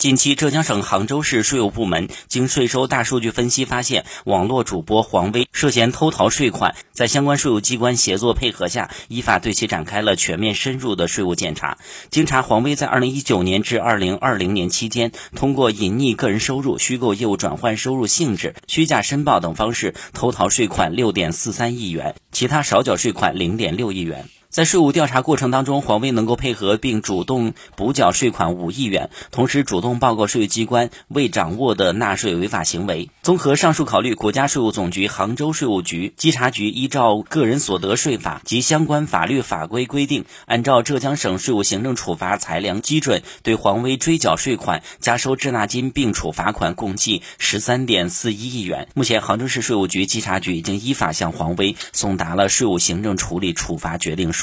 [0.00, 11.76] 近期，浙江省杭州市税务部门经税收大数据分析发现，网络主播黄威涉嫌偷逃税款，在相关税务机关协作配合下，依法对其展开了全面深入的税务检查。
[12.08, 24.30] 经查，黄威在2019年至2020年期间，通过隐匿个人收入、虚构业务转换收入性质、虚假申报等方式，偷逃税款6.43亿元，其他少缴税款0.6亿元。
[24.50, 33.10] 在税务调查过程当中，黄威能够配合并主动补缴税款五亿元，同时主动报告税务机关未掌握的纳税违法行为。
[33.22, 48.88] 综合上述考虑，国家税务总局杭州税务局稽查局依照《个人所得税法》及相关法律法规规定，按照浙江省税务行政处罚裁量基准，对黄威追缴税款、加收滞纳金并处罚款共计十三点四一亿元。
[48.96, 54.39] 目前，杭州市税务局稽查局已经依法向黄威送达了税务行政处理处罚决定书。